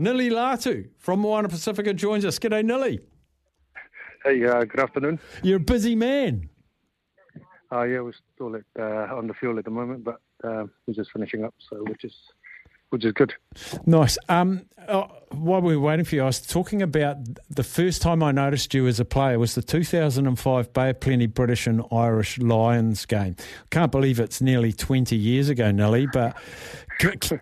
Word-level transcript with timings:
Nili 0.00 0.30
Latu 0.30 0.88
from 0.96 1.20
Moana 1.20 1.46
Pasifika 1.46 1.94
joins 1.94 2.24
us. 2.24 2.38
G'day, 2.38 2.64
Nili. 2.64 3.00
Hey, 4.24 4.42
uh, 4.46 4.64
good 4.64 4.80
afternoon. 4.80 5.20
You're 5.42 5.58
a 5.58 5.60
busy 5.60 5.94
man. 5.94 6.48
Uh, 7.70 7.82
yeah, 7.82 8.00
we're 8.00 8.14
still 8.34 8.56
at, 8.56 8.62
uh, 8.78 9.14
on 9.14 9.26
the 9.26 9.34
field 9.34 9.58
at 9.58 9.66
the 9.66 9.70
moment, 9.70 10.02
but 10.02 10.22
uh, 10.42 10.64
we're 10.86 10.94
just 10.94 11.12
finishing 11.12 11.44
up, 11.44 11.54
so 11.68 11.84
we're 11.86 11.96
is 12.02 12.14
which 12.90 13.04
is 13.04 13.12
good. 13.12 13.34
Nice. 13.86 14.18
Um, 14.28 14.66
uh, 14.86 15.06
while 15.30 15.60
we 15.60 15.76
were 15.76 15.82
waiting 15.82 16.04
for 16.04 16.16
you, 16.16 16.22
I 16.22 16.26
was 16.26 16.40
talking 16.40 16.82
about 16.82 17.16
the 17.48 17.62
first 17.62 18.02
time 18.02 18.22
I 18.22 18.32
noticed 18.32 18.74
you 18.74 18.86
as 18.86 18.98
a 18.98 19.04
player 19.04 19.38
was 19.38 19.54
the 19.54 19.62
2005 19.62 20.72
Bay 20.72 20.90
of 20.90 21.00
Plenty 21.00 21.26
British 21.26 21.66
and 21.66 21.82
Irish 21.92 22.38
Lions 22.38 23.06
game. 23.06 23.36
Can't 23.70 23.92
believe 23.92 24.18
it's 24.18 24.40
nearly 24.40 24.72
20 24.72 25.16
years 25.16 25.48
ago, 25.48 25.64
Nili, 25.64 26.10
but 26.12 26.36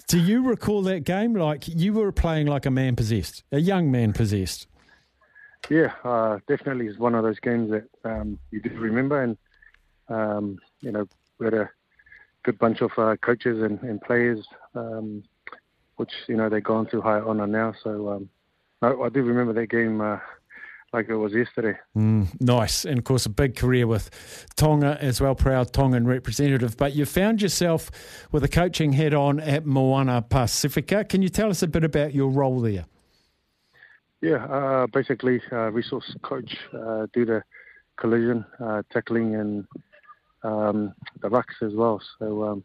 do 0.06 0.18
you 0.18 0.46
recall 0.46 0.82
that 0.82 1.04
game? 1.04 1.34
Like 1.34 1.66
you 1.66 1.94
were 1.94 2.12
playing 2.12 2.46
like 2.46 2.66
a 2.66 2.70
man 2.70 2.94
possessed, 2.94 3.42
a 3.50 3.58
young 3.58 3.90
man 3.90 4.12
possessed. 4.12 4.66
Yeah, 5.70 5.92
uh, 6.04 6.38
definitely 6.46 6.86
is 6.86 6.98
one 6.98 7.14
of 7.14 7.24
those 7.24 7.40
games 7.40 7.70
that 7.70 7.84
um, 8.04 8.38
you 8.50 8.60
do 8.60 8.70
remember, 8.70 9.22
and 9.22 9.36
um, 10.08 10.58
you 10.80 10.92
know 10.92 11.06
we 11.38 11.46
had 11.46 11.54
a 11.54 11.70
good 12.44 12.58
bunch 12.58 12.80
of 12.80 12.92
uh, 12.96 13.16
coaches 13.16 13.62
and, 13.62 13.82
and 13.82 14.00
players 14.00 14.46
um, 14.74 15.22
which 15.98 16.12
you 16.26 16.36
know 16.36 16.48
they've 16.48 16.64
gone 16.64 16.86
through 16.86 17.02
high 17.02 17.20
honour 17.20 17.46
now. 17.46 17.74
So 17.82 18.08
um, 18.08 18.28
I, 18.82 18.92
I, 18.92 19.08
do 19.08 19.22
remember 19.22 19.52
that 19.52 19.66
game 19.66 20.00
uh, 20.00 20.18
like 20.92 21.08
it 21.08 21.16
was 21.16 21.34
yesterday. 21.34 21.78
Mm, 21.96 22.40
nice, 22.40 22.84
and 22.84 22.98
of 22.98 23.04
course 23.04 23.26
a 23.26 23.30
big 23.30 23.56
career 23.56 23.86
with 23.86 24.10
Tonga 24.56 24.96
as 25.00 25.20
well, 25.20 25.34
proud 25.34 25.72
Tongan 25.72 26.06
representative. 26.06 26.76
But 26.76 26.94
you 26.94 27.04
found 27.04 27.42
yourself 27.42 27.90
with 28.32 28.44
a 28.44 28.48
coaching 28.48 28.92
head 28.92 29.12
on 29.12 29.40
at 29.40 29.66
Moana 29.66 30.24
Pasifika. 30.28 31.08
Can 31.08 31.20
you 31.20 31.28
tell 31.28 31.50
us 31.50 31.62
a 31.62 31.68
bit 31.68 31.84
about 31.84 32.14
your 32.14 32.30
role 32.30 32.60
there? 32.60 32.86
Yeah, 34.20 34.44
uh, 34.46 34.86
basically 34.86 35.40
uh, 35.52 35.70
resource 35.70 36.16
coach, 36.22 36.56
uh, 36.72 37.06
do 37.12 37.24
the 37.24 37.42
collision, 37.96 38.44
uh, 38.58 38.82
tackling, 38.92 39.36
and 39.36 39.64
um, 40.42 40.94
the 41.20 41.28
rucks 41.28 41.62
as 41.62 41.74
well. 41.74 42.00
So 42.18 42.44
um, 42.44 42.64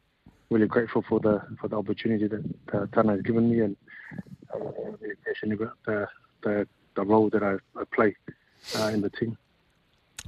really 0.49 0.67
grateful 0.67 1.03
for 1.07 1.19
the 1.19 1.41
for 1.59 1.67
the 1.67 1.77
opportunity 1.77 2.27
that 2.27 2.43
uh, 2.73 2.85
Tana 2.93 3.13
has 3.13 3.21
given 3.21 3.49
me, 3.49 3.61
and 3.61 3.75
I'm 4.53 4.61
really 4.99 5.53
about 5.53 5.77
the, 5.85 6.07
the, 6.43 6.67
the 6.95 7.03
role 7.03 7.29
that 7.29 7.43
I, 7.43 7.55
I 7.79 7.83
play 7.93 8.15
uh, 8.77 8.87
in 8.87 9.01
the 9.01 9.09
team. 9.09 9.37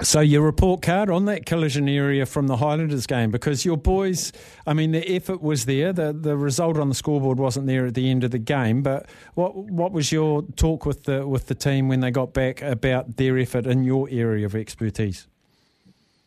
So 0.02 0.20
your 0.20 0.42
report 0.42 0.82
card 0.82 1.10
on 1.10 1.24
that 1.26 1.46
collision 1.46 1.88
area 1.88 2.26
from 2.26 2.48
the 2.48 2.58
Highlanders 2.58 3.08
game, 3.08 3.32
because 3.32 3.64
your 3.64 3.78
boys, 3.78 4.34
I 4.68 4.74
mean, 4.74 4.92
the 4.92 5.10
effort 5.16 5.42
was 5.42 5.64
there. 5.64 5.94
The 5.94 6.12
the 6.12 6.36
result 6.36 6.78
on 6.78 6.90
the 6.90 6.96
scoreboard 6.96 7.40
wasn't 7.40 7.68
there 7.68 7.86
at 7.86 7.94
the 7.94 8.12
end 8.12 8.26
of 8.26 8.32
the 8.32 8.40
game. 8.40 8.82
But 8.84 9.06
what 9.36 9.56
what 9.56 9.94
was 9.94 10.12
your 10.12 10.42
talk 10.58 10.86
with 10.86 11.06
the 11.06 11.26
with 11.26 11.48
the 11.48 11.56
team 11.56 11.88
when 11.88 12.02
they 12.02 12.12
got 12.12 12.34
back 12.34 12.62
about 12.62 13.16
their 13.16 13.38
effort 13.38 13.66
in 13.66 13.86
your 13.86 14.10
area 14.12 14.46
of 14.46 14.54
expertise? 14.54 15.28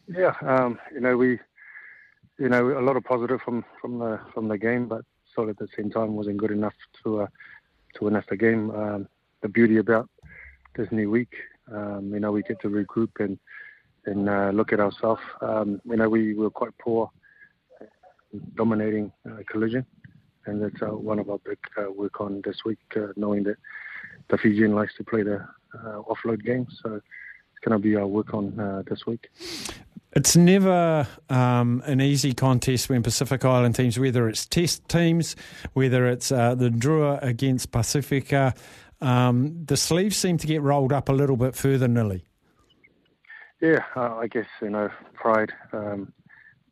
Yeah, 0.08 0.34
um, 0.40 0.78
you 0.90 1.00
know 1.00 1.18
we 1.18 1.38
you 2.38 2.48
know, 2.48 2.78
a 2.78 2.82
lot 2.82 2.96
of 2.96 3.04
positive 3.04 3.40
from 3.44 3.64
from 3.80 3.98
the 3.98 4.20
from 4.32 4.48
the 4.48 4.58
game, 4.58 4.86
but 4.86 5.04
still 5.30 5.50
at 5.50 5.58
the 5.58 5.68
same 5.76 5.90
time 5.90 6.14
wasn't 6.14 6.38
good 6.38 6.50
enough 6.50 6.74
to 7.02 7.22
uh, 7.22 7.26
to 7.94 8.04
win 8.04 8.16
us 8.16 8.24
the 8.28 8.36
game. 8.36 8.70
Um, 8.70 9.08
the 9.42 9.48
beauty 9.48 9.78
about 9.78 10.08
this 10.76 10.88
new 10.90 11.10
week, 11.10 11.34
um, 11.72 12.10
you 12.12 12.20
know, 12.20 12.32
we 12.32 12.42
get 12.42 12.60
to 12.60 12.68
regroup 12.68 13.10
and 13.18 13.38
and 14.06 14.28
uh, 14.28 14.50
look 14.54 14.72
at 14.72 14.80
ourselves. 14.80 15.20
Um, 15.40 15.80
you 15.84 15.96
know, 15.96 16.08
we 16.08 16.34
were 16.34 16.50
quite 16.50 16.76
poor, 16.78 17.10
dominating 18.54 19.12
uh, 19.28 19.42
collision, 19.50 19.84
and 20.46 20.62
that's 20.62 20.82
uh, 20.82 20.86
one 20.86 21.18
of 21.18 21.28
our 21.30 21.38
big 21.38 21.58
uh, 21.76 21.90
work 21.90 22.20
on 22.20 22.40
this 22.44 22.58
week, 22.64 22.78
uh, 22.96 23.08
knowing 23.16 23.42
that 23.44 23.56
the 24.30 24.38
Fijian 24.38 24.74
likes 24.74 24.94
to 24.96 25.04
play 25.04 25.22
the 25.22 25.46
offload 25.84 26.42
game, 26.44 26.66
so 26.82 26.94
it's 26.94 27.64
going 27.64 27.76
to 27.76 27.78
be 27.78 27.96
our 27.96 28.06
work 28.06 28.32
on 28.32 28.84
this 28.88 29.06
week. 29.06 29.28
It's 30.12 30.36
never 30.36 31.06
um, 31.28 31.82
an 31.84 32.00
easy 32.00 32.32
contest 32.32 32.88
when 32.88 33.02
Pacific 33.02 33.44
Island 33.44 33.74
teams, 33.74 33.98
whether 33.98 34.28
it's 34.28 34.46
test 34.46 34.88
teams, 34.88 35.36
whether 35.74 36.06
it's 36.06 36.32
uh, 36.32 36.54
the 36.54 36.70
Drua 36.70 37.22
against 37.22 37.70
Pasifika, 37.70 38.56
um, 39.00 39.64
the 39.66 39.76
sleeves 39.76 40.16
seem 40.16 40.38
to 40.38 40.46
get 40.46 40.62
rolled 40.62 40.92
up 40.92 41.08
a 41.08 41.12
little 41.12 41.36
bit 41.36 41.54
further, 41.54 41.86
Nili. 41.86 42.22
Yeah, 43.60 43.84
uh, 43.96 44.16
I 44.16 44.28
guess, 44.28 44.46
you 44.62 44.70
know, 44.70 44.88
pride 45.14 45.52
um, 45.72 46.12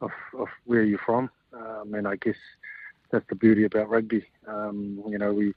of, 0.01 0.11
of 0.39 0.49
where 0.65 0.83
you're 0.83 0.99
from. 0.99 1.31
Um, 1.53 1.95
and 1.95 2.09
I 2.09 2.17
guess 2.17 2.37
that's 3.11 3.27
the 3.29 3.35
beauty 3.35 3.65
about 3.65 3.89
rugby. 3.89 4.27
Um, 4.47 5.03
you 5.09 5.19
know, 5.19 5.33
we 5.33 5.53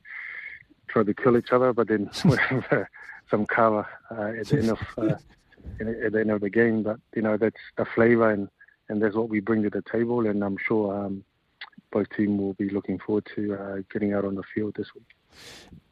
try 0.88 1.04
to 1.04 1.14
kill 1.14 1.38
each 1.38 1.52
other, 1.52 1.72
but 1.72 1.88
then 1.88 2.10
we 2.26 2.38
have 2.38 2.88
some 3.30 3.46
cover 3.46 3.88
uh, 4.12 4.40
at 4.40 4.48
the 4.48 4.58
end 4.60 4.70
of 4.72 4.80
uh, 4.98 5.16
at 5.80 6.12
the 6.12 6.20
end 6.20 6.32
of 6.32 6.42
the 6.42 6.50
game. 6.50 6.84
But 6.84 7.00
you 7.16 7.22
know 7.22 7.38
that's 7.38 7.62
the 7.78 7.86
flavour 7.96 8.32
and 8.32 8.50
and 8.90 9.02
that's 9.02 9.16
what 9.16 9.30
we 9.30 9.40
bring 9.40 9.64
to 9.64 9.70
the 9.70 9.84
table. 9.92 10.28
And 10.28 10.44
I'm 10.44 10.58
sure 10.68 11.06
um, 11.06 11.24
both 11.92 12.08
teams 12.16 12.40
will 12.40 12.54
be 12.54 12.70
looking 12.70 13.00
forward 13.00 13.28
to 13.36 13.54
uh, 13.54 13.78
getting 13.92 14.14
out 14.14 14.26
on 14.26 14.36
the 14.36 14.44
field 14.54 14.76
this 14.78 14.88
week. 14.96 15.08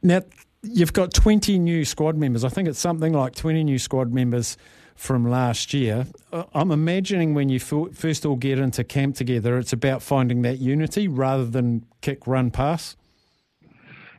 Now 0.02 0.24
you've 0.64 0.94
got 0.94 1.14
20 1.14 1.60
new 1.60 1.86
squad 1.86 2.18
members. 2.18 2.44
I 2.44 2.50
think 2.50 2.68
it's 2.68 2.80
something 2.80 3.14
like 3.14 3.36
20 3.36 3.64
new 3.64 3.80
squad 3.80 4.14
members 4.14 4.58
from 4.96 5.30
last 5.30 5.74
year. 5.74 6.08
I'm 6.54 6.72
imagining 6.72 7.36
when 7.36 7.50
you 7.50 7.60
first 7.60 8.26
all 8.26 8.36
get 8.36 8.58
into 8.58 8.84
camp 8.84 9.16
together, 9.16 9.58
it's 9.60 9.72
about 9.72 10.02
finding 10.02 10.42
that 10.42 10.58
unity 10.58 11.08
rather 11.08 11.46
than 11.46 11.86
kick, 12.02 12.26
run, 12.26 12.50
pass. 12.50 12.96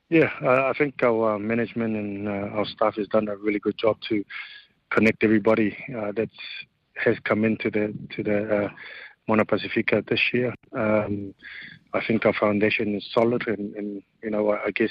Yeah, 0.08 0.31
I 0.41 0.72
think 0.78 1.03
our 1.03 1.34
uh, 1.34 1.38
management 1.38 1.94
and 1.97 2.28
uh, 2.28 2.56
our 2.56 2.64
staff 2.64 2.94
has 2.94 3.08
done 3.08 3.28
a 3.28 3.37
really 3.37 3.58
good 3.58 3.76
job 3.76 3.98
to 4.08 4.25
connect 4.91 5.25
everybody 5.25 5.76
uh, 5.97 6.12
that 6.12 6.31
has 6.97 7.16
come 7.25 7.44
into 7.44 7.71
the 7.71 7.94
to 8.16 8.22
the 8.22 8.65
uh, 8.65 8.69
Moana 9.26 9.44
Pasifika 9.44 10.06
this 10.09 10.21
year. 10.32 10.54
Um, 10.76 11.34
I 11.94 12.04
think 12.06 12.26
our 12.26 12.32
foundation 12.32 12.94
is 12.94 13.06
solid, 13.12 13.47
and, 13.47 13.75
and 13.75 14.03
you 14.22 14.31
know, 14.31 14.50
I, 14.50 14.66
I 14.66 14.71
guess 14.71 14.91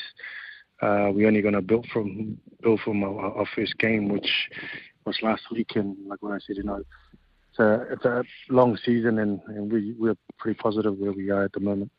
uh, 0.81 1.09
we're 1.12 1.28
only 1.28 1.41
going 1.41 1.53
to 1.53 1.62
build 1.62 1.88
from 1.91 2.38
build 2.62 2.80
from 2.81 3.03
our, 3.03 3.38
our, 3.38 3.46
first 3.56 3.78
game, 3.78 4.09
which 4.09 4.30
was 5.06 5.18
last 5.22 5.44
week. 5.52 5.76
And 5.76 5.96
like 6.08 6.22
what 6.22 6.34
I 6.34 6.40
said, 6.46 6.58
you 6.58 6.64
know, 6.64 6.82
it's 7.50 7.59
a 7.59 7.88
it's 7.91 8.05
a 8.05 8.23
long 8.50 8.78
season, 8.78 9.20
and, 9.20 9.40
and 9.47 9.72
we 9.72 9.93
we're 9.97 10.17
pretty 10.38 10.58
positive 10.58 10.97
where 10.97 11.11
we 11.11 11.29
are 11.29 11.43
at 11.43 11.53
the 11.53 11.59
moment. 11.59 11.91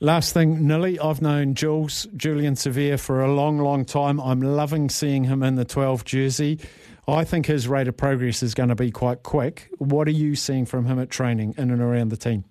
Last 0.00 0.34
thing, 0.34 0.58
Nili, 0.58 1.02
I've 1.02 1.22
known 1.22 1.54
Jules, 1.54 2.06
Julian 2.16 2.54
Savea 2.54 3.00
for 3.00 3.22
a 3.22 3.32
long, 3.32 3.58
long 3.58 3.84
time. 3.84 4.20
I'm 4.20 4.40
loving 4.40 4.90
seeing 4.90 5.24
him 5.24 5.42
in 5.42 5.54
the 5.54 5.64
12 5.64 6.04
jersey. 6.04 6.58
I 7.08 7.24
think 7.24 7.46
his 7.46 7.68
rate 7.68 7.86
of 7.86 7.96
progress 7.96 8.42
is 8.42 8.54
going 8.54 8.68
to 8.68 8.74
be 8.74 8.90
quite 8.90 9.22
quick. 9.22 9.70
What 9.78 10.08
are 10.08 10.12
you 10.12 10.34
seeing 10.34 10.66
from 10.66 10.86
him 10.86 10.98
at 10.98 11.08
training 11.08 11.54
in 11.56 11.70
and 11.70 11.80
around 11.80 12.08
the 12.08 12.16
team? 12.16 12.44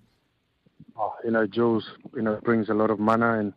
Oh, 0.98 1.12
you 1.22 1.30
know, 1.30 1.46
Jules, 1.46 1.86
you 2.14 2.22
know, 2.22 2.40
brings 2.42 2.70
a 2.70 2.74
lot 2.74 2.90
of 2.90 2.98
mana 2.98 3.38
and 3.38 3.52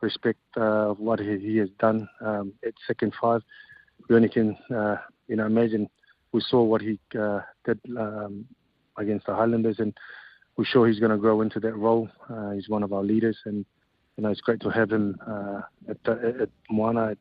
respect 0.00 0.40
uh, 0.56 0.90
of 0.90 0.98
what 0.98 1.20
he, 1.20 1.38
he, 1.38 1.56
has 1.58 1.68
done 1.78 2.08
um, 2.20 2.52
at 2.66 2.74
second 2.84 3.14
five. 3.20 3.42
We 4.08 4.16
only 4.16 4.28
can, 4.28 4.56
uh, 4.74 4.96
you 5.28 5.36
know, 5.36 5.46
imagine 5.46 5.88
we 6.32 6.40
saw 6.40 6.62
what 6.64 6.80
he 6.80 6.98
uh, 7.16 7.40
did 7.64 7.78
um, 7.96 8.46
against 8.96 9.26
the 9.26 9.36
Highlanders, 9.36 9.78
and 9.78 9.96
we're 10.56 10.64
sure 10.64 10.88
he's 10.88 10.98
going 10.98 11.12
to 11.12 11.18
grow 11.18 11.42
into 11.42 11.60
that 11.60 11.76
role. 11.76 12.08
Uh, 12.28 12.50
he's 12.50 12.68
one 12.68 12.82
of 12.82 12.92
our 12.92 13.04
leaders, 13.04 13.38
and 13.44 13.64
you 14.16 14.24
know, 14.24 14.30
it's 14.30 14.40
great 14.40 14.60
to 14.62 14.70
have 14.70 14.90
him 14.90 15.16
uh, 15.24 15.60
at, 15.88 16.08
at 16.08 16.48
Moana, 16.70 17.16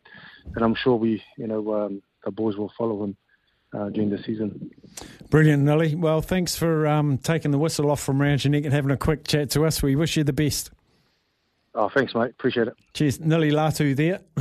and 0.56 0.66
I'm 0.66 0.74
sure 0.74 0.96
we, 0.96 1.22
you 1.38 1.46
know. 1.46 1.76
Um, 1.76 2.02
the 2.24 2.32
boys 2.32 2.58
will 2.58 2.72
follow 2.78 3.04
him 3.04 3.18
uh, 3.74 3.90
during 3.90 4.10
the 4.10 4.22
season. 4.24 4.72
Brilliant, 5.30 5.64
Nili. 5.64 5.96
Well, 5.96 6.22
thanks 6.22 6.56
for 6.56 6.88
um, 6.88 7.18
taking 7.18 7.52
the 7.52 7.60
whistle 7.60 7.92
off 7.92 8.02
from 8.02 8.22
round 8.22 8.44
your 8.44 8.52
neck 8.52 8.64
and 8.66 8.74
having 8.74 8.92
a 8.92 8.98
quick 8.98 9.28
chat 9.28 9.50
to 9.52 9.66
us. 9.66 9.82
We 9.84 9.96
wish 9.96 10.18
you 10.18 10.24
the 10.24 10.34
best. 10.34 10.72
Oh, 11.76 11.90
thanks, 11.94 12.16
mate. 12.16 12.32
Appreciate 12.32 12.68
it. 12.68 12.74
Cheers. 12.94 13.20
Nili 13.20 13.52
Latu 13.52 13.96
there. 13.96 14.22